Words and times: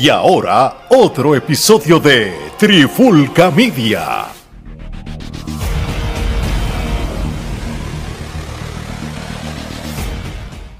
Y 0.00 0.10
ahora, 0.10 0.86
otro 0.90 1.34
episodio 1.34 1.98
de 1.98 2.32
Trifulca 2.56 3.50
Media. 3.50 4.26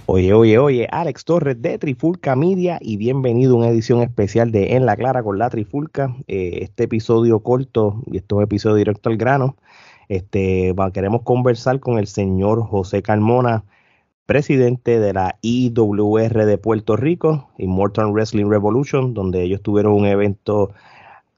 Oye, 0.07 0.33
oye, 0.33 0.59
oye, 0.59 0.87
Alex 0.93 1.25
Torres 1.25 1.61
de 1.61 1.79
Trifulca 1.79 2.37
Media 2.37 2.79
y 2.81 2.97
bienvenido 2.97 3.55
a 3.55 3.59
una 3.59 3.69
edición 3.71 4.03
especial 4.03 4.53
de 4.53 4.77
En 4.77 4.87
la 4.87 4.95
Clara 4.95 5.25
con 5.25 5.37
la 5.37 5.51
Trifulca. 5.51 6.15
Eh, 6.29 6.61
este 6.63 6.85
episodio 6.85 7.41
corto 7.41 8.01
y 8.07 8.19
estos 8.19 8.41
episodios 8.41 8.79
directo 8.79 9.11
al 9.11 9.17
grano. 9.17 9.57
Este, 10.09 10.73
queremos 10.95 11.23
conversar 11.23 11.81
con 11.81 11.99
el 11.99 12.07
señor 12.07 12.63
José 12.63 13.03
Carmona, 13.03 13.65
presidente 14.29 15.01
de 15.01 15.15
la 15.15 15.39
IWR 15.41 16.45
de 16.45 16.59
Puerto 16.59 16.97
Rico, 16.97 17.49
Immortal 17.57 18.13
Wrestling 18.13 18.51
Revolution, 18.51 19.15
donde 19.15 19.43
ellos 19.43 19.63
tuvieron 19.63 19.95
un 19.95 20.05
evento 20.05 20.71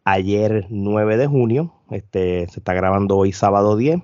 ayer 0.02 0.66
9 0.70 1.16
de 1.16 1.28
junio, 1.28 1.72
este, 1.92 2.48
se 2.48 2.58
está 2.58 2.74
grabando 2.74 3.16
hoy 3.16 3.30
sábado 3.30 3.76
10, 3.76 4.00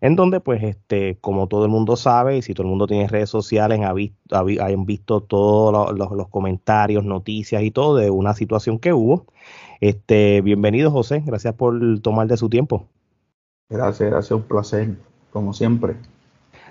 en 0.00 0.16
donde 0.16 0.40
pues 0.40 0.60
este, 0.64 1.16
como 1.20 1.46
todo 1.46 1.66
el 1.66 1.70
mundo 1.70 1.94
sabe, 1.94 2.36
y 2.38 2.42
si 2.42 2.52
todo 2.52 2.64
el 2.64 2.70
mundo 2.70 2.88
tiene 2.88 3.06
redes 3.06 3.30
sociales, 3.30 3.80
ha 3.82 3.92
visto, 3.92 4.36
hayan 4.36 4.86
visto 4.86 5.20
todos 5.20 5.96
los, 5.96 6.28
comentarios, 6.28 7.04
noticias 7.04 7.62
y 7.62 7.70
todo 7.70 7.94
de 7.94 8.10
una 8.10 8.34
situación 8.34 8.80
que 8.80 8.92
hubo. 8.92 9.26
Este, 9.80 10.40
bienvenido 10.40 10.90
José, 10.90 11.22
gracias 11.24 11.54
por 11.54 11.78
tomar 12.00 12.26
de 12.26 12.36
su 12.36 12.48
tiempo. 12.48 12.88
Gracias, 13.70 14.10
gracias, 14.10 14.32
un 14.32 14.42
placer, 14.42 14.96
como 15.30 15.52
siempre. 15.52 15.94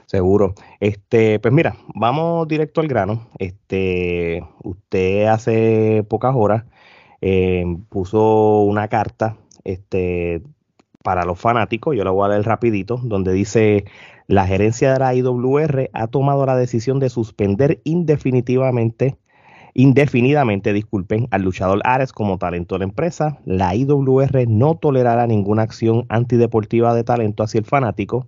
Seguro. 0.05 0.53
Este, 0.79 1.39
pues 1.39 1.53
mira, 1.53 1.75
vamos 1.95 2.47
directo 2.47 2.81
al 2.81 2.87
grano. 2.87 3.27
Este, 3.39 4.43
usted 4.63 5.25
hace 5.25 6.05
pocas 6.07 6.35
horas 6.35 6.65
eh, 7.21 7.65
puso 7.89 8.61
una 8.61 8.87
carta, 8.87 9.37
este, 9.63 10.43
para 11.03 11.25
los 11.25 11.39
fanáticos. 11.39 11.95
Yo 11.95 12.03
la 12.03 12.11
voy 12.11 12.25
a 12.25 12.29
leer 12.29 12.45
rapidito, 12.45 12.99
donde 13.03 13.33
dice 13.33 13.85
la 14.27 14.47
gerencia 14.47 14.93
de 14.93 14.99
la 14.99 15.13
IWR 15.13 15.89
ha 15.93 16.07
tomado 16.07 16.45
la 16.45 16.55
decisión 16.57 16.99
de 16.99 17.09
suspender 17.09 17.81
indefinitivamente 17.83 19.17
indefinidamente, 19.75 20.71
disculpen, 20.71 21.27
al 21.31 21.41
luchador 21.41 21.81
Ares 21.83 22.13
como 22.13 22.37
talento 22.37 22.75
de 22.75 22.79
la 22.79 22.85
empresa. 22.85 23.39
La 23.45 23.75
IWR 23.75 24.47
no 24.47 24.75
tolerará 24.75 25.27
ninguna 25.27 25.63
acción 25.63 26.05
antideportiva 26.07 26.95
de 26.95 27.03
talento 27.03 27.43
hacia 27.43 27.59
el 27.59 27.65
fanático 27.65 28.27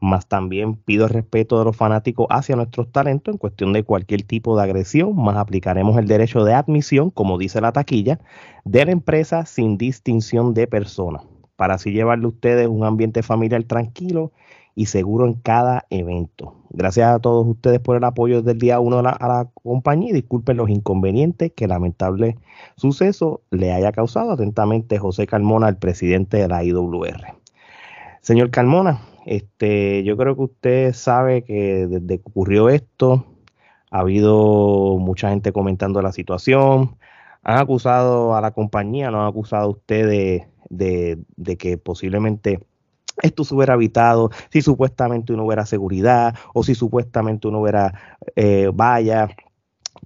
más 0.00 0.26
también 0.26 0.76
pido 0.76 1.06
el 1.06 1.10
respeto 1.10 1.58
de 1.58 1.64
los 1.64 1.76
fanáticos 1.76 2.26
hacia 2.30 2.56
nuestros 2.56 2.90
talentos 2.92 3.34
en 3.34 3.38
cuestión 3.38 3.72
de 3.72 3.84
cualquier 3.84 4.22
tipo 4.22 4.56
de 4.56 4.62
agresión, 4.62 5.16
más 5.16 5.36
aplicaremos 5.36 5.98
el 5.98 6.06
derecho 6.06 6.44
de 6.44 6.54
admisión, 6.54 7.10
como 7.10 7.38
dice 7.38 7.60
la 7.60 7.72
taquilla, 7.72 8.20
de 8.64 8.84
la 8.84 8.92
empresa 8.92 9.44
sin 9.46 9.76
distinción 9.76 10.54
de 10.54 10.66
persona, 10.66 11.20
para 11.56 11.74
así 11.74 11.90
llevarle 11.90 12.26
a 12.26 12.28
ustedes 12.28 12.68
un 12.68 12.84
ambiente 12.84 13.22
familiar 13.22 13.64
tranquilo 13.64 14.32
y 14.74 14.86
seguro 14.86 15.26
en 15.26 15.34
cada 15.34 15.86
evento. 15.90 16.54
Gracias 16.70 17.08
a 17.08 17.18
todos 17.18 17.44
ustedes 17.48 17.80
por 17.80 17.96
el 17.96 18.04
apoyo 18.04 18.36
desde 18.36 18.52
el 18.52 18.58
día 18.58 18.78
uno 18.78 19.00
a 19.00 19.02
la, 19.02 19.10
a 19.10 19.26
la 19.26 19.50
compañía 19.52 20.10
y 20.10 20.12
disculpen 20.12 20.56
los 20.56 20.70
inconvenientes 20.70 21.50
que 21.56 21.66
lamentable 21.66 22.38
suceso 22.76 23.40
le 23.50 23.72
haya 23.72 23.90
causado 23.90 24.30
atentamente 24.30 24.98
José 24.98 25.26
Carmona, 25.26 25.68
el 25.68 25.78
presidente 25.78 26.36
de 26.36 26.46
la 26.46 26.62
IWR. 26.62 27.34
Señor 28.20 28.50
Carmona, 28.50 29.00
este, 29.28 30.04
yo 30.04 30.16
creo 30.16 30.34
que 30.36 30.42
usted 30.42 30.92
sabe 30.94 31.44
que 31.44 31.86
desde 31.86 32.18
que 32.18 32.30
ocurrió 32.30 32.70
esto, 32.70 33.26
ha 33.90 33.98
habido 34.00 34.96
mucha 34.98 35.28
gente 35.28 35.52
comentando 35.52 36.00
la 36.00 36.12
situación. 36.12 36.96
Han 37.42 37.58
acusado 37.58 38.34
a 38.34 38.40
la 38.40 38.52
compañía, 38.52 39.10
no 39.10 39.20
han 39.20 39.28
acusado 39.28 39.64
a 39.64 39.68
usted 39.68 40.46
de, 40.70 41.56
que 41.58 41.76
posiblemente 41.76 42.60
esto 43.22 43.44
se 43.44 43.54
hubiera 43.54 43.74
evitado 43.74 44.30
si 44.50 44.62
supuestamente 44.62 45.34
uno 45.34 45.44
hubiera 45.44 45.66
seguridad 45.66 46.34
o 46.54 46.62
si 46.62 46.74
supuestamente 46.74 47.48
uno 47.48 47.60
hubiera 47.60 48.18
eh, 48.34 48.70
vaya. 48.72 49.28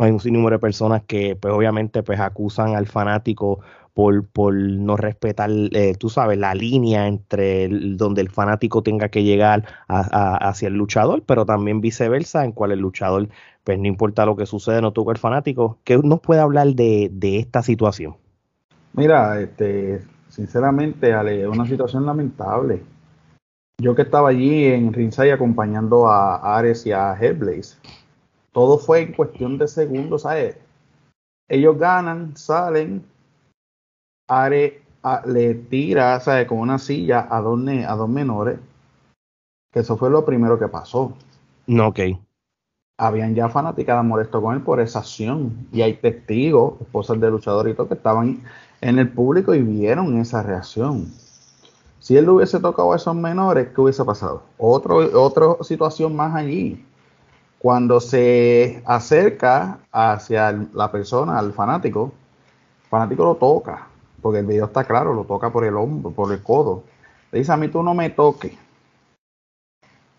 Hay 0.00 0.10
un 0.10 0.18
sinnúmero 0.18 0.56
de 0.56 0.60
personas 0.60 1.04
que 1.06 1.36
pues 1.36 1.54
obviamente 1.54 2.02
pues 2.02 2.18
acusan 2.18 2.74
al 2.74 2.88
fanático 2.88 3.60
por, 3.94 4.26
por 4.26 4.54
no 4.54 4.96
respetar, 4.96 5.50
eh, 5.50 5.94
tú 5.98 6.08
sabes, 6.08 6.38
la 6.38 6.54
línea 6.54 7.06
entre 7.06 7.68
donde 7.68 8.22
el 8.22 8.30
fanático 8.30 8.82
tenga 8.82 9.08
que 9.08 9.22
llegar 9.22 9.64
hacia 9.88 10.68
el 10.68 10.74
luchador, 10.74 11.22
pero 11.26 11.44
también 11.44 11.80
viceversa, 11.80 12.44
en 12.44 12.52
cual 12.52 12.72
el 12.72 12.80
luchador, 12.80 13.28
pues 13.64 13.78
no 13.78 13.86
importa 13.86 14.24
lo 14.24 14.36
que 14.36 14.46
sucede, 14.46 14.80
no 14.80 14.92
toca 14.92 15.12
el 15.12 15.18
fanático. 15.18 15.78
¿Qué 15.84 15.98
nos 15.98 16.20
puede 16.20 16.40
hablar 16.40 16.68
de, 16.68 17.10
esta 17.38 17.62
situación? 17.62 18.16
Mira, 18.94 19.40
este, 19.40 20.02
sinceramente, 20.28 21.12
Ale, 21.12 21.46
una 21.46 21.66
situación 21.66 22.06
lamentable. 22.06 22.82
Yo 23.78 23.94
que 23.94 24.02
estaba 24.02 24.28
allí 24.28 24.66
en 24.66 24.92
Ringsay 24.92 25.30
acompañando 25.30 26.06
a 26.06 26.56
Ares 26.56 26.86
y 26.86 26.92
a 26.92 27.14
Headblaze, 27.18 27.76
todo 28.52 28.78
fue 28.78 29.00
en 29.00 29.12
cuestión 29.12 29.58
de 29.58 29.66
segundos, 29.66 30.22
¿sabes? 30.22 30.56
Ellos 31.48 31.78
ganan, 31.78 32.36
salen, 32.36 33.04
Are 34.28 34.82
le 35.26 35.54
tira, 35.54 36.18
¿sabes? 36.20 36.46
Con 36.46 36.58
una 36.58 36.78
silla 36.78 37.26
a 37.30 37.40
dos, 37.40 37.60
a 37.68 37.94
dos 37.96 38.08
menores. 38.08 38.58
Que 39.72 39.80
eso 39.80 39.96
fue 39.96 40.10
lo 40.10 40.24
primero 40.24 40.58
que 40.58 40.68
pasó. 40.68 41.14
No, 41.66 41.88
ok. 41.88 42.00
Habían 42.98 43.34
ya 43.34 43.48
fanaticadas 43.48 44.04
molesto 44.04 44.40
con 44.40 44.54
él 44.54 44.62
por 44.62 44.80
esa 44.80 45.00
acción. 45.00 45.66
Y 45.72 45.82
hay 45.82 45.94
testigos, 45.94 46.80
esposas 46.80 47.20
de 47.20 47.30
luchador 47.30 47.68
y 47.68 47.74
todo, 47.74 47.88
que 47.88 47.94
estaban 47.94 48.42
en 48.80 48.98
el 48.98 49.08
público 49.08 49.54
y 49.54 49.62
vieron 49.62 50.18
esa 50.18 50.42
reacción. 50.42 51.12
Si 51.98 52.16
él 52.16 52.28
hubiese 52.28 52.60
tocado 52.60 52.92
a 52.92 52.96
esos 52.96 53.14
menores, 53.14 53.68
¿qué 53.74 53.80
hubiese 53.80 54.04
pasado? 54.04 54.42
Otro, 54.58 54.96
otra 55.20 55.62
situación 55.62 56.14
más 56.14 56.34
allí. 56.34 56.84
Cuando 57.58 58.00
se 58.00 58.82
acerca 58.84 59.78
hacia 59.92 60.52
la 60.74 60.90
persona, 60.90 61.38
al 61.38 61.52
fanático, 61.52 62.12
el 62.82 62.88
fanático 62.88 63.24
lo 63.24 63.36
toca 63.36 63.91
porque 64.22 64.38
el 64.38 64.46
video 64.46 64.66
está 64.66 64.84
claro, 64.84 65.12
lo 65.12 65.24
toca 65.24 65.50
por 65.50 65.64
el 65.64 65.76
hombro, 65.76 66.12
por 66.12 66.32
el 66.32 66.42
codo. 66.42 66.84
Le 67.32 67.40
dice 67.40 67.52
a 67.52 67.56
mí 67.56 67.68
tú 67.68 67.82
no 67.82 67.92
me 67.92 68.08
toques. 68.10 68.52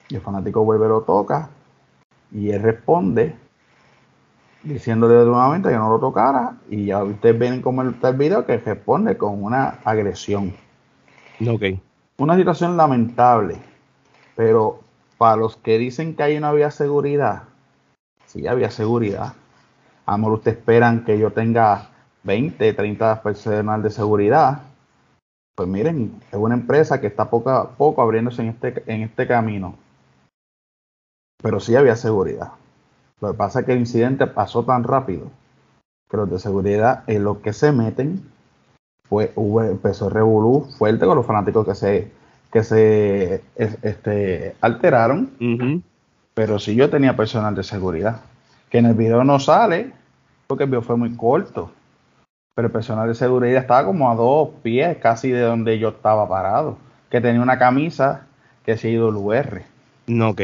Y 0.09 0.15
el 0.15 0.21
fanático 0.21 0.63
vuelve, 0.63 0.87
lo 0.87 1.01
toca 1.01 1.49
y 2.31 2.49
él 2.49 2.61
responde 2.61 3.35
diciéndole 4.63 5.25
nuevamente 5.25 5.69
que 5.69 5.75
no 5.75 5.89
lo 5.89 5.99
tocara 5.99 6.57
y 6.69 6.85
ya 6.85 7.03
ustedes 7.03 7.37
ven 7.37 7.61
cómo 7.61 7.83
está 7.83 8.09
el 8.09 8.17
video 8.17 8.45
que 8.45 8.57
responde 8.57 9.17
con 9.17 9.43
una 9.43 9.79
agresión. 9.83 10.53
Ok. 11.47 11.63
Una 12.17 12.35
situación 12.35 12.77
lamentable, 12.77 13.57
pero 14.35 14.79
para 15.17 15.35
los 15.35 15.57
que 15.57 15.77
dicen 15.77 16.15
que 16.15 16.23
ahí 16.23 16.39
no 16.39 16.47
había 16.47 16.71
seguridad, 16.71 17.43
sí 18.25 18.47
había 18.47 18.71
seguridad. 18.71 19.33
Amor, 20.05 20.33
ustedes 20.33 20.57
esperan 20.57 21.05
que 21.05 21.17
yo 21.17 21.31
tenga 21.31 21.89
20, 22.23 22.73
30 22.73 23.21
personal 23.21 23.83
de 23.83 23.89
seguridad, 23.89 24.61
pues 25.55 25.69
miren, 25.69 26.19
es 26.31 26.37
una 26.37 26.55
empresa 26.55 26.99
que 26.99 27.07
está 27.07 27.29
poco 27.29 27.49
a 27.51 27.69
poco 27.69 28.01
abriéndose 28.01 28.41
en 28.41 28.49
este, 28.49 28.83
en 28.87 29.01
este 29.01 29.27
camino. 29.27 29.75
Pero 31.41 31.59
sí 31.59 31.75
había 31.75 31.95
seguridad. 31.95 32.53
Lo 33.21 33.31
que 33.31 33.37
pasa 33.37 33.59
es 33.59 33.65
que 33.65 33.73
el 33.73 33.79
incidente 33.79 34.25
pasó 34.25 34.63
tan 34.63 34.83
rápido 34.83 35.29
que 36.09 36.17
los 36.17 36.29
de 36.29 36.39
seguridad 36.39 37.03
en 37.07 37.23
los 37.23 37.37
que 37.37 37.53
se 37.53 37.71
meten, 37.71 38.31
pues 39.07 39.31
hubo, 39.35 39.61
empezó 39.61 40.09
revolú 40.09 40.67
fuerte 40.77 41.05
con 41.05 41.17
los 41.17 41.25
fanáticos 41.25 41.67
que 41.67 41.75
se, 41.75 42.11
que 42.51 42.63
se 42.63 43.43
este, 43.55 44.55
alteraron. 44.61 45.83
Pero 46.33 46.57
sí 46.57 46.73
yo 46.73 46.89
tenía 46.89 47.15
personal 47.15 47.53
de 47.53 47.63
seguridad. 47.63 48.21
Que 48.69 48.79
en 48.79 48.87
el 48.87 48.95
video 48.95 49.23
no 49.23 49.39
sale, 49.39 49.93
porque 50.47 50.63
el 50.63 50.69
video 50.69 50.81
fue 50.81 50.97
muy 50.97 51.15
corto 51.15 51.71
pero 52.55 52.67
el 52.67 52.71
personal 52.71 53.07
de 53.07 53.15
seguridad 53.15 53.61
estaba 53.61 53.85
como 53.85 54.11
a 54.11 54.15
dos 54.15 54.49
pies 54.61 54.97
casi 54.97 55.31
de 55.31 55.41
donde 55.41 55.79
yo 55.79 55.89
estaba 55.89 56.27
parado, 56.27 56.77
que 57.09 57.21
tenía 57.21 57.41
una 57.41 57.57
camisa 57.57 58.27
que 58.65 58.77
se 58.77 58.89
ido 58.89 59.09
UR. 59.09 59.63
No, 60.07 60.29
ok. 60.29 60.41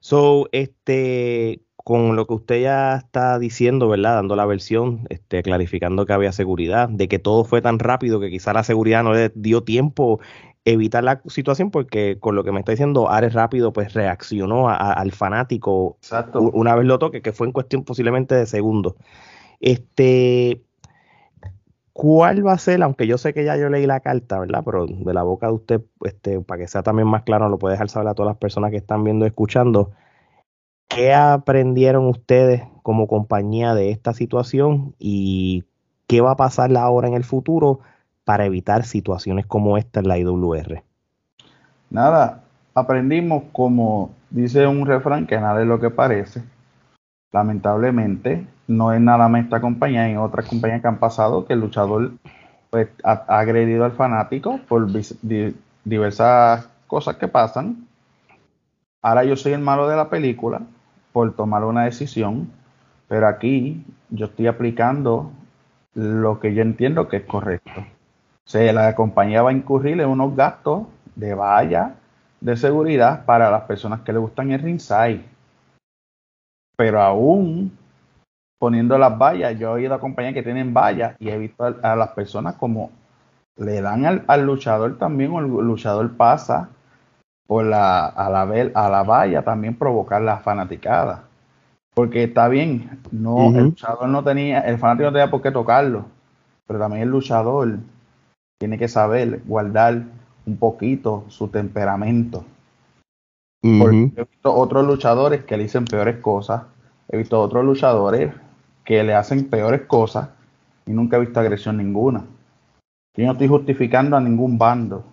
So, 0.00 0.48
este, 0.52 1.60
con 1.76 2.16
lo 2.16 2.26
que 2.26 2.34
usted 2.34 2.62
ya 2.62 2.96
está 2.96 3.38
diciendo, 3.38 3.88
¿verdad? 3.88 4.16
Dando 4.16 4.36
la 4.36 4.46
versión, 4.46 5.06
este, 5.08 5.42
clarificando 5.42 6.06
que 6.06 6.12
había 6.12 6.32
seguridad, 6.32 6.88
de 6.88 7.08
que 7.08 7.18
todo 7.18 7.44
fue 7.44 7.62
tan 7.62 7.78
rápido 7.78 8.20
que 8.20 8.30
quizá 8.30 8.52
la 8.52 8.64
seguridad 8.64 9.02
no 9.04 9.12
le 9.12 9.30
dio 9.34 9.62
tiempo 9.62 10.20
evitar 10.64 11.04
la 11.04 11.20
situación 11.26 11.70
porque 11.70 12.18
con 12.18 12.34
lo 12.34 12.42
que 12.42 12.50
me 12.50 12.58
está 12.58 12.72
diciendo 12.72 13.10
Ares 13.10 13.34
rápido 13.34 13.72
pues 13.72 13.92
reaccionó 13.92 14.70
al 14.70 15.12
fanático 15.12 15.98
Exacto. 16.00 16.40
una 16.40 16.74
vez 16.74 16.86
lo 16.86 16.98
toque 16.98 17.20
que 17.20 17.32
fue 17.32 17.46
en 17.46 17.52
cuestión 17.52 17.84
posiblemente 17.84 18.34
de 18.34 18.46
segundos 18.46 18.94
este 19.60 20.62
¿Cuál 21.94 22.46
va 22.46 22.52
a 22.52 22.58
ser, 22.58 22.82
aunque 22.82 23.06
yo 23.06 23.16
sé 23.16 23.32
que 23.32 23.44
ya 23.44 23.56
yo 23.56 23.70
leí 23.70 23.86
la 23.86 24.00
carta, 24.00 24.38
¿verdad? 24.38 24.62
Pero 24.64 24.86
de 24.86 25.14
la 25.14 25.22
boca 25.22 25.46
de 25.46 25.52
usted, 25.54 25.80
este, 26.04 26.40
para 26.40 26.60
que 26.60 26.68
sea 26.68 26.82
también 26.82 27.08
más 27.08 27.22
claro, 27.22 27.48
lo 27.48 27.58
puede 27.58 27.74
dejar 27.74 27.88
saber 27.88 28.08
a 28.08 28.14
todas 28.14 28.30
las 28.30 28.38
personas 28.38 28.70
que 28.70 28.76
están 28.76 29.04
viendo 29.04 29.24
y 29.24 29.28
escuchando. 29.28 29.92
¿Qué 30.88 31.14
aprendieron 31.14 32.06
ustedes 32.06 32.62
como 32.82 33.06
compañía 33.06 33.74
de 33.74 33.90
esta 33.90 34.12
situación 34.12 34.94
y 34.98 35.64
qué 36.06 36.20
va 36.20 36.32
a 36.32 36.36
pasar 36.36 36.76
ahora 36.76 37.08
en 37.08 37.14
el 37.14 37.24
futuro 37.24 37.80
para 38.24 38.46
evitar 38.46 38.84
situaciones 38.84 39.46
como 39.46 39.78
esta 39.78 40.00
en 40.00 40.08
la 40.08 40.18
IWR. 40.18 40.82
Nada, 41.90 42.42
aprendimos 42.74 43.44
como 43.52 44.10
dice 44.30 44.66
un 44.66 44.86
refrán 44.86 45.26
que 45.26 45.38
nada 45.38 45.60
es 45.60 45.66
lo 45.66 45.78
que 45.78 45.90
parece. 45.90 46.42
Lamentablemente, 47.32 48.46
no 48.66 48.92
es 48.92 49.00
nada 49.00 49.28
más 49.28 49.44
esta 49.44 49.60
compañía, 49.60 50.08
en 50.08 50.18
otras 50.18 50.48
compañías 50.48 50.80
que 50.80 50.88
han 50.88 50.98
pasado 50.98 51.44
que 51.46 51.52
el 51.52 51.60
luchador 51.60 52.12
pues, 52.70 52.88
ha, 53.02 53.24
agredido 53.28 53.84
al 53.84 53.92
fanático 53.92 54.58
por 54.68 54.88
diversas 55.84 56.68
cosas 56.86 57.16
que 57.16 57.28
pasan. 57.28 57.86
Ahora 59.02 59.24
yo 59.24 59.36
soy 59.36 59.52
el 59.52 59.60
malo 59.60 59.86
de 59.88 59.96
la 59.96 60.08
película 60.08 60.62
por 61.12 61.34
tomar 61.34 61.64
una 61.64 61.84
decisión, 61.84 62.50
pero 63.08 63.28
aquí 63.28 63.84
yo 64.10 64.26
estoy 64.26 64.46
aplicando 64.46 65.30
lo 65.94 66.40
que 66.40 66.54
yo 66.54 66.62
entiendo 66.62 67.08
que 67.08 67.18
es 67.18 67.24
correcto. 67.24 67.80
O 68.46 68.48
sea, 68.48 68.72
la 68.72 68.94
compañía 68.94 69.42
va 69.42 69.50
a 69.50 69.54
incurrir 69.54 70.00
en 70.00 70.08
unos 70.08 70.34
gastos 70.34 70.86
de 71.14 71.34
valla 71.34 71.94
de 72.40 72.56
seguridad 72.56 73.24
para 73.24 73.50
las 73.50 73.62
personas 73.62 74.00
que 74.00 74.12
le 74.12 74.18
gustan 74.18 74.50
el 74.50 74.60
ringside. 74.60 75.24
Pero 76.76 77.00
aún 77.00 77.72
poniendo 78.64 78.96
las 78.96 79.18
vallas, 79.18 79.58
yo 79.58 79.68
he 79.68 79.72
oído 79.72 79.92
a 79.92 80.00
compañías 80.00 80.32
que 80.32 80.42
tienen 80.42 80.72
vallas 80.72 81.16
y 81.18 81.28
he 81.28 81.36
visto 81.36 81.66
a, 81.82 81.94
las 81.96 82.08
personas 82.12 82.54
como 82.54 82.90
le 83.58 83.82
dan 83.82 84.24
al, 84.26 84.46
luchador 84.46 84.96
también, 84.96 85.32
o 85.32 85.40
el 85.40 85.48
luchador 85.48 86.16
pasa 86.16 86.70
por 87.46 87.66
la, 87.66 88.06
a, 88.06 88.30
la, 88.30 88.40
a 88.74 88.88
la 88.88 89.02
valla 89.02 89.44
también 89.44 89.74
provocar 89.76 90.22
la 90.22 90.38
fanaticada. 90.38 91.24
Porque 91.92 92.24
está 92.24 92.48
bien, 92.48 93.02
no, 93.12 93.50
el 93.50 93.64
luchador 93.64 94.08
no 94.08 94.24
tenía, 94.24 94.60
el 94.60 94.78
fanático 94.78 95.10
no 95.10 95.12
tenía 95.12 95.30
por 95.30 95.42
qué 95.42 95.50
tocarlo, 95.50 96.06
pero 96.66 96.78
también 96.78 97.02
el 97.02 97.10
luchador 97.10 97.80
tiene 98.58 98.78
que 98.78 98.88
saber 98.88 99.42
guardar 99.44 100.04
un 100.46 100.56
poquito 100.56 101.24
su 101.28 101.48
temperamento. 101.48 102.46
Porque 103.60 104.10
he 104.16 104.24
visto 104.24 104.54
otros 104.54 104.86
luchadores 104.86 105.44
que 105.44 105.58
le 105.58 105.64
dicen 105.64 105.84
peores 105.84 106.16
cosas, 106.22 106.62
he 107.10 107.18
visto 107.18 107.38
otros 107.38 107.62
luchadores 107.62 108.32
que 108.84 109.02
le 109.02 109.14
hacen 109.14 109.48
peores 109.48 109.82
cosas 109.82 110.28
y 110.86 110.92
nunca 110.92 111.16
he 111.16 111.20
visto 111.20 111.40
agresión 111.40 111.76
ninguna. 111.76 112.24
Yo 113.16 113.26
no 113.26 113.32
estoy 113.32 113.48
justificando 113.48 114.16
a 114.16 114.20
ningún 114.20 114.58
bando. 114.58 115.04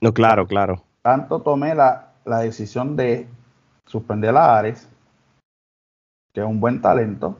No, 0.00 0.12
claro, 0.12 0.46
claro. 0.46 0.82
Tanto 1.02 1.40
tomé 1.40 1.74
la, 1.74 2.12
la 2.24 2.40
decisión 2.40 2.96
de 2.96 3.28
suspender 3.86 4.36
a 4.36 4.58
Ares, 4.58 4.88
que 6.32 6.40
es 6.40 6.46
un 6.46 6.60
buen 6.60 6.82
talento, 6.82 7.38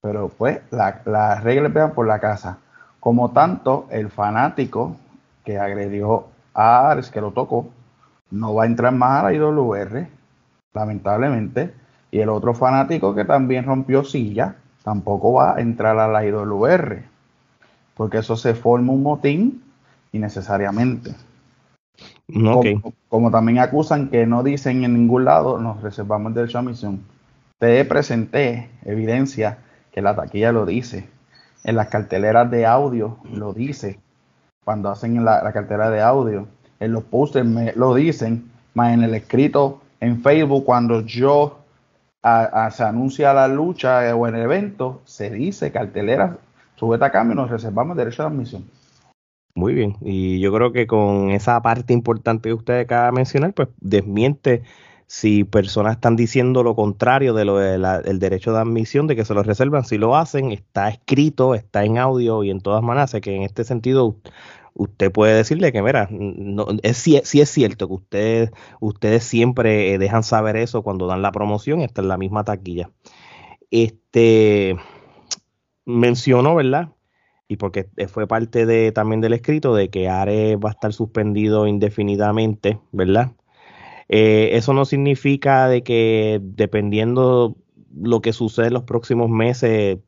pero 0.00 0.28
pues 0.28 0.60
las 0.70 1.04
la 1.06 1.40
reglas 1.40 1.72
vean 1.72 1.92
por 1.92 2.06
la 2.06 2.20
casa. 2.20 2.58
Como 3.00 3.32
tanto, 3.32 3.86
el 3.90 4.10
fanático 4.10 4.96
que 5.44 5.58
agredió 5.58 6.28
a 6.54 6.90
Ares, 6.90 7.10
que 7.10 7.20
lo 7.20 7.32
tocó, 7.32 7.68
no 8.30 8.54
va 8.54 8.64
a 8.64 8.66
entrar 8.66 8.92
más 8.92 9.20
a 9.20 9.24
la 9.24 9.32
IWR, 9.34 10.06
lamentablemente. 10.72 11.74
Y 12.10 12.20
el 12.20 12.28
otro 12.28 12.54
fanático 12.54 13.14
que 13.14 13.24
también 13.24 13.64
rompió 13.64 14.04
silla, 14.04 14.56
tampoco 14.82 15.34
va 15.34 15.56
a 15.56 15.60
entrar 15.60 15.98
a 15.98 16.08
la 16.08 16.24
IWR, 16.24 17.02
porque 17.94 18.18
eso 18.18 18.36
se 18.36 18.54
forma 18.54 18.92
un 18.92 19.02
motín 19.02 19.62
innecesariamente. 20.12 21.14
Como, 23.08 23.30
también 23.30 23.58
acusan 23.58 24.08
que 24.08 24.26
no 24.26 24.42
dicen 24.42 24.84
en 24.84 24.94
ningún 24.94 25.24
lado, 25.24 25.58
nos 25.58 25.82
reservamos 25.82 26.34
derecho 26.34 26.58
a 26.58 26.62
misión. 26.62 27.00
Te 27.58 27.84
presenté 27.84 28.70
evidencia 28.84 29.58
que 29.92 30.00
la 30.00 30.16
taquilla 30.16 30.52
lo 30.52 30.64
dice, 30.64 31.08
en 31.64 31.76
las 31.76 31.88
carteleras 31.88 32.50
de 32.50 32.64
audio 32.64 33.18
lo 33.30 33.52
dice, 33.52 33.98
cuando 34.64 34.90
hacen 34.90 35.24
la, 35.24 35.42
la 35.42 35.52
cartera 35.52 35.90
de 35.90 36.00
audio, 36.00 36.46
en 36.78 36.92
los 36.92 37.04
posters 37.04 37.46
me 37.46 37.72
lo 37.74 37.94
dicen, 37.94 38.50
más 38.74 38.94
en 38.94 39.02
el 39.02 39.14
escrito 39.14 39.82
en 40.00 40.22
Facebook, 40.22 40.64
cuando 40.64 41.02
yo 41.02 41.59
se 42.22 42.82
anuncia 42.82 43.32
la 43.32 43.48
lucha 43.48 44.14
o 44.14 44.28
en 44.28 44.34
el 44.34 44.42
evento, 44.42 45.00
se 45.04 45.30
dice 45.30 45.72
cartelera, 45.72 46.38
sujeta 46.76 47.06
a 47.06 47.10
cambio, 47.10 47.34
nos 47.34 47.50
reservamos 47.50 47.96
derecho 47.96 48.22
de 48.22 48.28
admisión. 48.28 48.64
Muy 49.54 49.74
bien, 49.74 49.96
y 50.00 50.38
yo 50.40 50.52
creo 50.52 50.72
que 50.72 50.86
con 50.86 51.30
esa 51.30 51.60
parte 51.60 51.92
importante 51.92 52.48
que 52.48 52.54
usted 52.54 52.80
acaba 52.80 53.06
de 53.06 53.12
mencionar, 53.12 53.52
pues 53.52 53.68
desmiente 53.80 54.62
si 55.10 55.42
personas 55.42 55.94
están 55.94 56.14
diciendo 56.14 56.62
lo 56.62 56.76
contrario 56.76 57.34
de 57.34 57.44
lo 57.44 57.58
del 57.58 58.20
derecho 58.20 58.52
de 58.52 58.60
admisión, 58.60 59.08
de 59.08 59.16
que 59.16 59.24
se 59.24 59.34
lo 59.34 59.42
reservan, 59.42 59.84
si 59.84 59.98
lo 59.98 60.14
hacen, 60.14 60.52
está 60.52 60.88
escrito, 60.88 61.56
está 61.56 61.84
en 61.84 61.98
audio 61.98 62.44
y 62.44 62.50
en 62.50 62.60
todas 62.60 62.80
maneras, 62.80 63.16
que 63.20 63.34
en 63.34 63.42
este 63.42 63.64
sentido 63.64 64.18
usted 64.72 65.10
puede 65.10 65.34
decirle 65.34 65.72
que, 65.72 65.82
mira, 65.82 66.06
no, 66.12 66.64
es, 66.84 66.96
sí, 66.96 67.16
es 67.16 67.50
cierto 67.50 67.88
que 67.88 67.94
ustedes, 67.94 68.50
ustedes 68.78 69.24
siempre 69.24 69.94
eh, 69.94 69.98
dejan 69.98 70.22
saber 70.22 70.54
eso 70.54 70.82
cuando 70.84 71.08
dan 71.08 71.22
la 71.22 71.32
promoción, 71.32 71.80
está 71.80 72.02
en 72.02 72.08
la 72.08 72.16
misma 72.16 72.44
taquilla. 72.44 72.92
Este 73.72 74.76
mencionó, 75.86 76.54
¿verdad? 76.54 76.90
Y 77.48 77.56
porque 77.56 77.88
fue 78.06 78.28
parte 78.28 78.64
de, 78.64 78.92
también 78.92 79.20
del 79.20 79.32
escrito 79.32 79.74
de 79.74 79.90
que 79.90 80.08
Ares 80.08 80.56
va 80.56 80.68
a 80.68 80.72
estar 80.72 80.92
suspendido 80.92 81.66
indefinidamente, 81.66 82.78
¿verdad? 82.92 83.32
Eh, 84.12 84.56
eso 84.56 84.74
no 84.74 84.84
significa 84.84 85.68
de 85.68 85.84
que 85.84 86.40
dependiendo 86.42 87.56
lo 87.94 88.20
que 88.20 88.32
sucede 88.32 88.66
en 88.66 88.74
los 88.74 88.82
próximos 88.82 89.30
meses, 89.30 89.98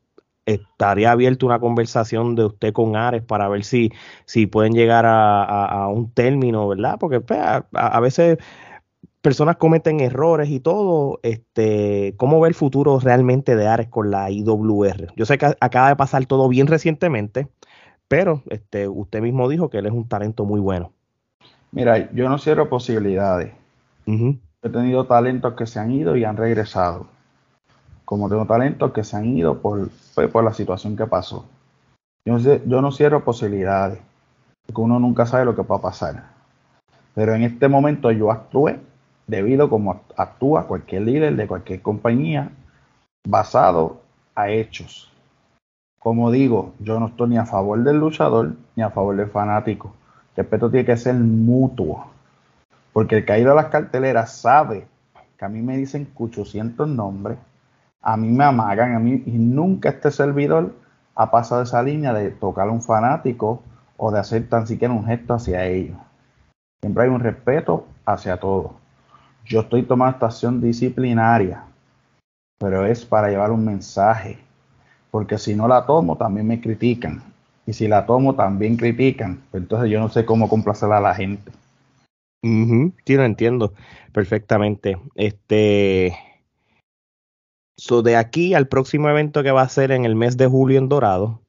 estaría 0.45 1.13
abierto 1.13 1.47
una 1.47 1.61
conversación 1.61 2.35
de 2.35 2.47
usted 2.47 2.73
con 2.73 2.97
Ares 2.97 3.23
para 3.23 3.49
ver 3.49 3.63
si, 3.63 3.93
si 4.25 4.47
pueden 4.47 4.73
llegar 4.73 5.05
a, 5.07 5.87
un 5.89 6.11
término, 6.11 6.67
¿verdad? 6.67 6.97
Porque 6.99 7.21
pues, 7.21 7.39
a, 7.41 8.01
veces 8.01 8.39
personas 9.21 9.57
cometen 9.57 10.01
errores 10.01 10.51
y 10.51 10.59
todo. 10.59 11.21
Este, 11.23 12.15
¿Cómo 12.17 12.41
ve 12.41 12.49
el 12.49 12.55
futuro 12.55 12.99
realmente 12.99 13.55
de 13.55 13.69
Ares 13.69 13.87
con 13.87 14.11
la 14.11 14.33
IWR? 14.33 15.13
Yo 15.15 15.27
sé 15.27 15.39
que 15.39 15.55
acaba 15.61 15.91
de 15.91 15.97
pasar 15.97 16.27
todo 16.27 16.49
bien 16.49 16.67
recientemente, 16.67 17.47
pero 18.09 18.43
este, 18.49 18.89
usted 18.89 19.21
mismo 19.21 19.49
dijo 19.49 19.71
que 19.71 19.79
él 19.79 19.87
es 19.87 19.93
un 19.93 20.09
talento 20.09 20.45
muy 20.45 20.59
bueno. 20.59 20.93
Mira, 21.71 22.11
yo 22.13 22.29
no 22.29 22.39
cierro 22.39 22.69
posibilidades. 22.69 23.62
He 24.07 24.69
tenido 24.69 25.07
talentos 25.07 25.55
que 25.55 25.67
se 25.67 25.79
han 25.81 25.91
ido 25.91 26.17
y 26.17 26.25
han 26.25 26.37
regresado. 26.37 27.07
Como 28.05 28.29
tengo 28.29 28.47
talentos 28.47 28.93
que 28.93 29.05
se 29.05 29.17
han 29.17 29.27
ido 29.27 29.61
por, 29.61 29.89
por 30.33 30.45
la 30.45 30.53
situación 30.53 30.97
que 30.97 31.07
pasó. 31.07 31.47
Yo, 32.25 32.39
yo 32.39 32.81
no 32.83 32.93
cierro 32.93 33.25
posibilidades, 33.25 33.99
porque 34.67 34.81
uno 34.81 34.99
nunca 34.99 35.27
sabe 35.27 35.45
lo 35.45 35.57
que 35.57 35.63
va 35.63 35.77
a 35.77 35.81
pasar. 35.81 36.25
Pero 37.15 37.35
en 37.35 37.43
este 37.43 37.69
momento 37.69 38.11
yo 38.11 38.31
actué 38.31 38.81
debido 39.27 39.69
como 39.69 40.03
actúa 40.17 40.67
cualquier 40.67 41.03
líder 41.03 41.37
de 41.37 41.47
cualquier 41.47 41.81
compañía, 41.81 42.51
basado 43.27 44.01
a 44.35 44.51
hechos. 44.51 45.11
Como 45.99 46.31
digo, 46.31 46.75
yo 46.81 46.99
no 46.99 47.07
estoy 47.07 47.31
ni 47.31 47.39
a 47.39 47.47
favor 47.47 47.83
del 47.83 47.99
luchador 47.99 48.57
ni 48.75 48.83
a 48.83 48.91
favor 48.91 49.17
del 49.17 49.31
fanático. 49.31 49.95
El 50.37 50.45
respeto 50.45 50.71
tiene 50.71 50.87
que 50.87 50.97
ser 50.97 51.15
mutuo. 51.15 52.07
Porque 52.93 53.19
el 53.19 53.25
caído 53.25 53.53
a 53.53 53.55
las 53.55 53.67
carteleras 53.67 54.33
sabe 54.37 54.87
que 55.39 55.45
a 55.45 55.49
mí 55.49 55.63
me 55.63 55.77
dicen 55.77 56.09
800 56.15 56.89
nombres, 56.89 57.39
a 58.01 58.17
mí 58.17 58.29
me 58.29 58.45
amagan, 58.45 58.95
a 58.95 58.99
mí, 58.99 59.23
y 59.27 59.33
nunca 59.33 59.89
este 59.89 60.11
servidor 60.11 60.75
ha 61.15 61.31
pasado 61.31 61.63
esa 61.63 61.83
línea 61.83 62.13
de 62.13 62.31
tocar 62.31 62.69
a 62.69 62.73
un 62.73 62.83
fanático 62.83 63.63
o 63.97 64.11
de 64.11 64.19
hacer 64.19 64.49
tan 64.49 64.67
siquiera 64.67 64.93
un 64.93 65.07
gesto 65.07 65.35
hacia 65.35 65.65
ellos. 65.67 65.97
Siempre 66.83 67.05
hay 67.05 67.11
un 67.11 67.21
respeto 67.21 67.87
hacia 68.05 68.39
todos. 68.39 68.73
Yo 69.45 69.61
estoy 69.61 69.85
tomando 69.85 70.15
esta 70.15 70.27
acción 70.27 70.61
disciplinaria, 70.61 71.65
pero 72.59 72.85
es 72.87 73.05
para 73.05 73.29
llevar 73.29 73.51
un 73.51 73.65
mensaje, 73.65 74.39
porque 75.11 75.39
si 75.39 75.55
no 75.55 75.69
la 75.69 75.87
tomo 75.87 76.17
también 76.17 76.47
me 76.47 76.61
critican, 76.61 77.23
y 77.67 77.73
si 77.73 77.87
la 77.87 78.07
tomo 78.07 78.35
también 78.35 78.77
critican, 78.77 79.43
entonces 79.53 79.91
yo 79.91 80.01
no 80.01 80.09
sé 80.09 80.25
cómo 80.25 80.49
complacer 80.49 80.91
a 80.93 81.01
la 81.01 81.15
gente. 81.15 81.53
Sí, 82.43 83.17
lo 83.17 83.25
entiendo 83.25 83.73
perfectamente. 84.13 84.99
Este, 85.15 86.17
so 87.77 88.03
de 88.03 88.17
aquí 88.17 88.55
al 88.55 88.67
próximo 88.67 89.09
evento 89.09 89.43
que 89.43 89.53
va 89.53 89.63
a 89.63 89.69
ser 89.69 89.93
en 89.93 90.05
el 90.05 90.17
mes 90.17 90.37
de 90.37 90.49
julio 90.49 90.79
en 90.79 90.89
Dorado, 90.89 91.43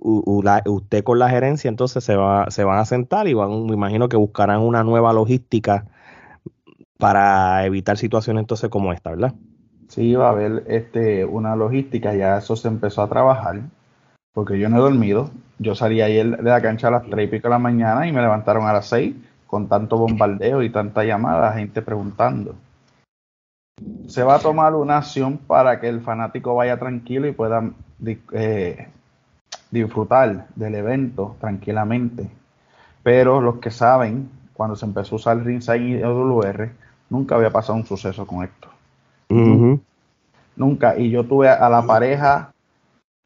usted 0.00 1.04
con 1.04 1.18
la 1.18 1.28
gerencia 1.28 1.68
entonces 1.68 2.02
se, 2.02 2.16
va, 2.16 2.50
se 2.50 2.64
van 2.64 2.78
a 2.78 2.84
sentar 2.86 3.28
y 3.28 3.34
van, 3.34 3.66
me 3.66 3.74
imagino 3.74 4.08
que 4.08 4.16
buscarán 4.16 4.60
una 4.60 4.82
nueva 4.82 5.12
logística 5.12 5.86
para 6.98 7.64
evitar 7.66 7.98
situaciones 7.98 8.42
entonces 8.42 8.70
como 8.70 8.92
esta, 8.92 9.10
¿verdad? 9.10 9.34
Sí, 9.88 10.14
va 10.14 10.28
a 10.28 10.30
haber 10.30 10.64
este, 10.68 11.24
una 11.24 11.54
logística, 11.54 12.14
ya 12.14 12.38
eso 12.38 12.56
se 12.56 12.68
empezó 12.68 13.02
a 13.02 13.08
trabajar, 13.08 13.60
porque 14.32 14.58
yo 14.58 14.70
no 14.70 14.78
he 14.78 14.80
dormido. 14.80 15.30
Yo 15.58 15.74
salí 15.74 16.00
ayer 16.00 16.38
de 16.38 16.48
la 16.48 16.62
cancha 16.62 16.88
a 16.88 16.92
las 16.92 17.04
3 17.04 17.28
y 17.28 17.30
pico 17.30 17.48
de 17.48 17.50
la 17.50 17.58
mañana 17.58 18.06
y 18.06 18.12
me 18.12 18.22
levantaron 18.22 18.66
a 18.66 18.72
las 18.72 18.86
6 18.86 19.14
con 19.52 19.68
tanto 19.68 19.98
bombardeo 19.98 20.62
y 20.62 20.70
tanta 20.70 21.04
llamada, 21.04 21.52
gente 21.52 21.82
preguntando. 21.82 22.54
Se 24.06 24.22
va 24.22 24.36
a 24.36 24.38
tomar 24.38 24.74
una 24.74 24.96
acción 24.96 25.36
para 25.36 25.78
que 25.78 25.90
el 25.90 26.00
fanático 26.00 26.54
vaya 26.54 26.78
tranquilo 26.78 27.28
y 27.28 27.32
pueda 27.32 27.70
eh, 28.32 28.88
disfrutar 29.70 30.46
del 30.54 30.74
evento 30.76 31.36
tranquilamente. 31.38 32.30
Pero 33.02 33.42
los 33.42 33.58
que 33.58 33.70
saben, 33.70 34.30
cuando 34.54 34.74
se 34.74 34.86
empezó 34.86 35.16
a 35.16 35.18
usar 35.18 35.36
el 35.36 35.44
Ringside 35.44 35.98
y 35.98 36.02
WR, 36.02 36.70
nunca 37.10 37.34
había 37.34 37.50
pasado 37.50 37.74
un 37.74 37.84
suceso 37.84 38.26
con 38.26 38.44
esto. 38.44 38.68
Nunca. 40.56 40.96
Y 40.96 41.10
yo 41.10 41.24
tuve 41.24 41.50
a 41.50 41.68
la 41.68 41.82
pareja 41.82 42.54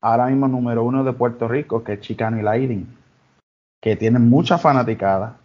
ahora 0.01 0.27
mismo 0.27 0.49
número 0.49 0.83
uno 0.83 1.05
de 1.05 1.13
Puerto 1.13 1.47
Rico, 1.47 1.85
que 1.85 1.93
es 1.93 2.01
Chicano 2.01 2.37
y 2.37 2.43
Lighting, 2.43 2.89
que 3.81 3.95
tienen 3.95 4.29
mucha 4.29 4.59
fanaticada. 4.59 5.37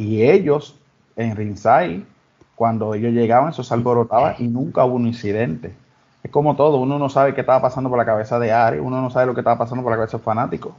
Y 0.00 0.22
ellos 0.22 0.78
en 1.14 1.36
Ringside, 1.36 2.06
cuando 2.54 2.94
ellos 2.94 3.12
llegaban, 3.12 3.50
eso 3.50 3.62
se 3.62 3.74
alborotaba 3.74 4.34
y 4.38 4.48
nunca 4.48 4.82
hubo 4.86 4.94
un 4.94 5.06
incidente. 5.06 5.74
Es 6.22 6.30
como 6.30 6.56
todo, 6.56 6.78
uno 6.78 6.98
no 6.98 7.10
sabe 7.10 7.34
qué 7.34 7.42
estaba 7.42 7.60
pasando 7.60 7.90
por 7.90 7.98
la 7.98 8.06
cabeza 8.06 8.38
de 8.38 8.50
Ari, 8.50 8.78
uno 8.78 9.02
no 9.02 9.10
sabe 9.10 9.26
lo 9.26 9.34
que 9.34 9.42
estaba 9.42 9.58
pasando 9.58 9.82
por 9.82 9.92
la 9.92 9.98
cabeza 9.98 10.16
de 10.16 10.22
fanático. 10.22 10.74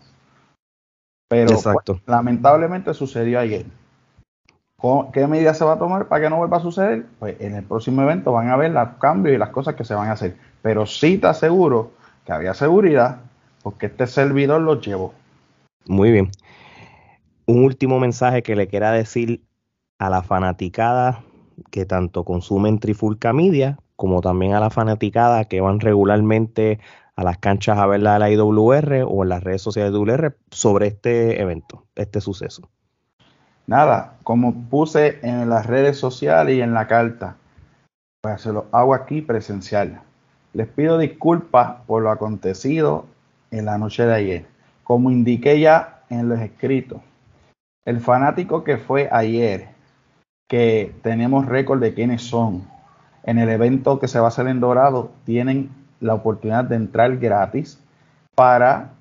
Pero 1.28 1.52
pues, 1.52 2.02
lamentablemente 2.08 2.96
sucedió 2.96 3.40
ayer. 3.40 3.68
¿Qué 5.14 5.28
medidas 5.28 5.60
se 5.60 5.66
va 5.66 5.74
a 5.74 5.80
tomar 5.80 6.08
para 6.08 6.24
que 6.24 6.30
no 6.32 6.38
vuelva 6.38 6.58
a 6.58 6.62
suceder? 6.62 7.06
Pues 7.20 7.40
en 7.40 7.54
el 7.54 7.64
próximo 7.64 8.02
evento 8.02 8.32
van 8.32 8.50
a 8.50 8.58
ver 8.58 8.72
los 8.72 8.90
cambios 9.00 9.36
y 9.36 9.38
las 9.38 9.50
cosas 9.50 9.76
que 9.76 9.86
se 9.86 9.94
van 9.94 10.10
a 10.10 10.14
hacer. 10.14 10.36
Pero 10.64 10.88
sí 10.88 11.20
te 11.20 11.28
aseguro 11.28 11.92
que 12.26 12.34
había 12.34 12.56
seguridad 12.56 13.20
porque 13.62 13.86
este 13.86 14.08
servidor 14.08 14.62
los 14.62 14.84
llevó. 14.84 15.14
Muy 15.86 16.12
bien. 16.12 16.32
Un 17.52 17.66
último 17.66 18.00
mensaje 18.00 18.44
que 18.44 18.56
le 18.56 18.70
quiera 18.70 18.94
decir 18.94 19.44
a 20.00 20.10
la 20.10 20.24
fanaticada 20.24 21.22
que 21.70 21.86
tanto 21.86 22.24
consumen 22.24 22.80
Trifulca 22.80 23.34
Media 23.34 23.78
como 23.98 24.22
también 24.22 24.54
a 24.54 24.62
la 24.62 24.70
fanaticada 24.70 25.44
que 25.44 25.60
van 25.60 25.82
regularmente 25.82 26.80
a 27.18 27.26
las 27.26 27.40
canchas 27.40 27.78
a 27.78 27.88
ver 27.88 28.00
la, 28.00 28.20
la 28.20 28.32
IWR 28.32 29.04
o 29.06 29.24
en 29.24 29.28
las 29.28 29.44
redes 29.44 29.62
sociales 29.62 29.92
de 29.92 30.00
IWR 30.00 30.38
sobre 30.50 30.88
este 30.88 31.42
evento, 31.42 31.84
este 31.96 32.22
suceso. 32.22 32.70
Nada, 33.68 34.16
como 34.24 34.54
puse 34.70 35.20
en 35.22 35.50
las 35.50 35.66
redes 35.66 35.98
sociales 35.98 36.56
y 36.56 36.62
en 36.62 36.74
la 36.74 36.88
carta, 36.88 37.36
pues 38.22 38.40
se 38.40 38.54
lo 38.54 38.68
hago 38.72 38.94
aquí 38.94 39.22
presencial. 39.22 40.00
Les 40.54 40.70
pido 40.70 40.98
disculpas 40.98 41.82
por 41.86 42.02
lo 42.02 42.12
acontecido 42.12 43.08
en 43.52 43.66
la 43.66 43.78
noche 43.78 44.06
de 44.06 44.14
ayer. 44.14 44.46
Como 44.86 45.12
indiqué 45.12 45.60
ya 45.60 46.06
en 46.10 46.30
los 46.30 46.40
escritos, 46.40 47.02
el 47.86 48.00
fanático 48.00 48.64
que 48.64 48.78
fue 48.78 49.10
ayer, 49.12 49.70
que 50.48 50.94
tenemos 51.02 51.46
récord 51.46 51.80
de 51.80 51.94
quiénes 51.94 52.22
son, 52.22 52.68
en 53.24 53.38
el 53.38 53.50
evento 53.50 54.00
que 54.00 54.08
se 54.08 54.20
va 54.20 54.26
a 54.26 54.28
hacer 54.30 54.48
en 54.48 54.60
Dorado, 54.60 55.12
tienen 55.26 55.70
la 56.00 56.16
oportunidad 56.16 56.66
de 56.66 56.76
entrar 56.76 57.18
gratis 57.18 57.80
para 58.36 58.92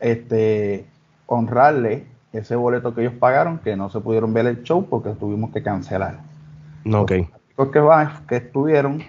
este, 0.00 0.86
honrarle 1.26 2.06
ese 2.32 2.56
boleto 2.56 2.94
que 2.94 3.02
ellos 3.02 3.14
pagaron, 3.18 3.58
que 3.58 3.76
no 3.76 3.90
se 3.90 4.00
pudieron 4.00 4.32
ver 4.32 4.46
el 4.46 4.62
show 4.62 4.86
porque 4.88 5.10
tuvimos 5.10 5.50
que 5.50 5.62
cancelar. 5.62 6.18
Ok. 6.92 7.12
Los 7.56 7.68
que, 7.68 7.80
van, 7.80 8.26
que 8.26 8.36
estuvieron 8.36 9.02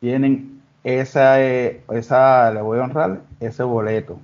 tienen 0.00 0.62
esa, 0.84 1.40
eh, 1.42 1.82
esa, 1.90 2.50
le 2.50 2.62
voy 2.62 2.78
a 2.78 2.84
honrar 2.84 3.20
ese 3.40 3.62
boleto. 3.62 4.18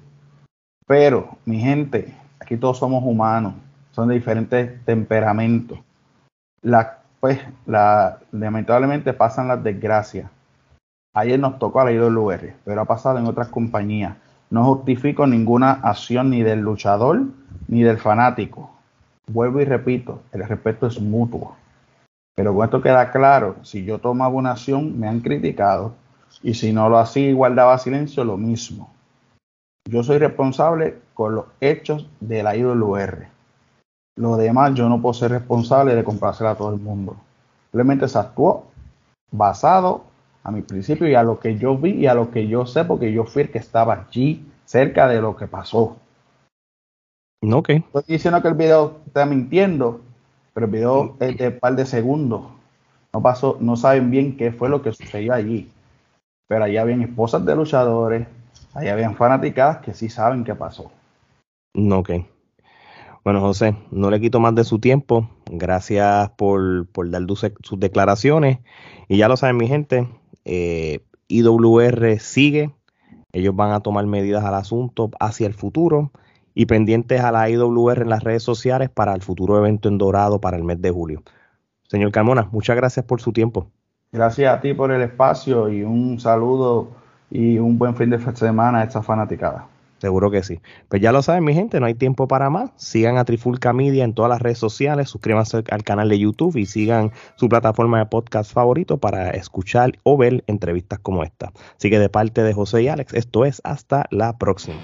Pero, 0.87 1.37
mi 1.45 1.61
gente, 1.61 2.15
aquí 2.39 2.57
todos 2.57 2.79
somos 2.79 3.03
humanos, 3.05 3.55
son 4.01 4.09
de 4.09 4.15
diferentes 4.15 4.83
temperamentos. 4.87 5.79
La, 6.63 7.01
pues, 7.21 7.39
la, 7.67 8.19
lamentablemente 8.33 9.13
pasan 9.13 9.49
las 9.49 9.63
desgracias. 9.63 10.31
Ayer 11.15 11.39
nos 11.39 11.59
tocó 11.59 11.81
a 11.81 11.85
la 11.85 11.93
IWR, 11.93 12.55
pero 12.65 12.81
ha 12.81 12.87
pasado 12.87 13.19
en 13.19 13.27
otras 13.27 13.49
compañías. 13.49 14.17
No 14.49 14.65
justifico 14.65 15.27
ninguna 15.27 15.73
acción 15.73 16.31
ni 16.31 16.43
del 16.43 16.61
luchador 16.61 17.25
ni 17.69 17.83
del 17.83 17.99
fanático. 17.99 18.71
Vuelvo 19.27 19.61
y 19.61 19.67
repito, 19.67 20.23
el 20.33 20.49
respeto 20.49 20.87
es 20.87 20.99
mutuo. 20.99 21.57
Pero 22.35 22.55
con 22.55 22.65
esto 22.65 22.81
queda 22.81 23.11
claro, 23.11 23.57
si 23.63 23.85
yo 23.85 23.99
tomaba 23.99 24.33
una 24.33 24.53
acción, 24.53 24.99
me 24.99 25.09
han 25.09 25.21
criticado, 25.21 25.93
y 26.43 26.55
si 26.55 26.73
no 26.73 26.89
lo 26.89 26.99
hacía 26.99 27.35
guardaba 27.35 27.77
silencio, 27.77 28.25
lo 28.25 28.39
mismo. 28.39 28.91
Yo 29.87 30.03
soy 30.03 30.17
responsable 30.17 30.97
con 31.13 31.35
los 31.35 31.45
hechos 31.61 32.09
de 32.21 32.43
la 32.43 32.57
IWR. 32.57 33.40
Lo 34.21 34.37
demás, 34.37 34.75
yo 34.75 34.87
no 34.91 35.01
puedo 35.01 35.15
ser 35.15 35.31
responsable 35.31 35.95
de 35.95 36.05
complacer 36.05 36.47
a 36.47 36.55
todo 36.55 36.75
el 36.75 36.79
mundo. 36.79 37.17
Simplemente 37.71 38.07
se 38.07 38.19
actuó 38.19 38.67
basado 39.31 40.05
a 40.45 40.51
mi 40.51 40.61
principio 40.61 41.09
y 41.09 41.15
a 41.15 41.23
lo 41.23 41.41
que 41.41 41.57
yo 41.57 41.75
vi 41.79 41.93
y 41.93 42.07
a 42.07 42.13
lo 42.13 42.31
que 42.31 42.47
yo 42.47 42.67
sé, 42.67 42.85
porque 42.85 43.15
yo 43.15 43.25
fui 43.25 43.45
el 43.45 43.51
que 43.51 43.57
estaba 43.57 43.95
allí 43.95 44.45
cerca 44.67 45.09
de 45.09 45.23
lo 45.23 45.35
que 45.37 45.47
pasó. 45.47 45.97
Ok. 47.51 47.71
Estoy 47.71 48.03
diciendo 48.07 48.43
que 48.43 48.49
el 48.49 48.55
video 48.57 48.99
está 49.07 49.25
mintiendo, 49.25 50.03
pero 50.53 50.67
el 50.67 50.73
video 50.73 51.17
es 51.19 51.39
de 51.39 51.49
un 51.49 51.59
par 51.59 51.77
de 51.77 51.87
segundos. 51.87 52.43
No 53.15 53.23
pasó, 53.23 53.57
no 53.59 53.75
saben 53.75 54.11
bien 54.11 54.37
qué 54.37 54.53
fue 54.53 54.69
lo 54.69 54.83
que 54.83 54.93
sucedió 54.93 55.33
allí. 55.33 55.71
Pero 56.47 56.65
allá 56.65 56.83
habían 56.83 57.01
esposas 57.01 57.47
de 57.47 57.57
luchadores, 57.57 58.29
allá 58.75 58.93
habían 58.93 59.15
fanáticas 59.15 59.79
que 59.79 59.95
sí 59.95 60.11
saben 60.11 60.45
qué 60.45 60.55
pasó. 60.55 60.93
Ok. 61.75 62.11
Bueno, 63.23 63.41
José, 63.41 63.77
no 63.91 64.11
le 64.11 64.21
quito 64.21 64.41
más 64.41 64.55
de 64.55 64.65
su 64.65 64.79
tiempo. 64.79 65.29
Gracias 65.51 66.31
por, 66.31 66.87
por 66.87 67.11
dar 67.11 67.23
sus 67.63 67.79
declaraciones. 67.79 68.61
Y 69.09 69.19
ya 69.19 69.29
lo 69.29 69.37
saben, 69.37 69.57
mi 69.57 69.69
gente, 69.69 70.09
eh, 70.45 71.01
IWR 71.29 72.19
sigue. 72.19 72.75
Ellos 73.33 73.55
van 73.55 73.73
a 73.73 73.81
tomar 73.81 74.07
medidas 74.07 74.45
al 74.45 74.55
asunto 74.55 75.11
hacia 75.21 75.47
el 75.47 75.55
futuro 75.55 76.11
y 76.55 76.67
pendientes 76.67 77.21
a 77.21 77.31
la 77.31 77.49
IWR 77.49 78.03
en 78.03 78.09
las 78.09 78.25
redes 78.25 78.43
sociales 78.43 78.89
para 78.91 79.15
el 79.15 79.23
futuro 79.23 79.59
evento 79.59 79.89
en 79.89 79.99
Dorado 79.99 80.41
para 80.41 80.57
el 80.57 80.65
mes 80.65 80.81
de 80.81 80.91
julio. 80.91 81.23
Señor 81.89 82.13
Carmona, 82.13 82.49
muchas 82.53 82.77
gracias 82.77 83.05
por 83.05 83.21
su 83.21 83.33
tiempo. 83.33 83.71
Gracias 84.13 84.53
a 84.53 84.61
ti 84.61 84.75
por 84.75 84.91
el 84.91 85.03
espacio 85.03 85.69
y 85.69 85.83
un 85.83 86.19
saludo 86.19 86.89
y 87.31 87.59
un 87.59 87.79
buen 87.79 87.95
fin 87.95 88.11
de 88.11 88.19
semana 88.35 88.81
a 88.81 88.85
esta 88.85 89.03
fanaticada. 89.03 89.67
Seguro 90.01 90.31
que 90.31 90.43
sí. 90.43 90.61
Pues 90.89 91.03
ya 91.03 91.13
lo 91.13 91.23
saben, 91.23 91.45
mi 91.45 91.53
gente, 91.53 91.79
no 91.79 91.87
hay 91.87 91.95
tiempo 91.95 92.27
para 92.27 92.49
más. 92.49 92.71
Sigan 92.77 93.19
a 93.19 93.25
Trifulca 93.25 93.73
Media 93.73 94.05
en 94.05 94.15
todas 94.15 94.31
las 94.31 94.41
redes 94.41 94.59
sociales, 94.59 95.11
suscríbanse 95.11 95.63
al 95.71 95.85
canal 95.85 96.09
de 96.09 96.19
YouTube 96.19 96.57
y 96.57 96.67
sigan 96.67 97.13
su 97.37 97.49
plataforma 97.49 97.99
de 97.99 98.07
podcast 98.07 98.53
favorito 98.53 98.99
para 98.99 99.31
escuchar 99.31 99.93
o 100.03 100.17
ver 100.17 100.43
entrevistas 100.47 100.99
como 101.01 101.23
esta. 101.23 101.53
Así 101.77 101.91
que 101.91 101.99
de 101.99 102.09
parte 102.09 102.43
de 102.43 102.55
José 102.55 102.83
y 102.83 102.89
Alex, 102.89 103.13
esto 103.13 103.45
es 103.45 103.61
hasta 103.63 104.07
la 104.11 104.39
próxima. 104.39 104.81